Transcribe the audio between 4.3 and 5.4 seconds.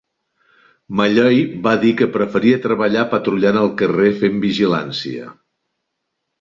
vigilància.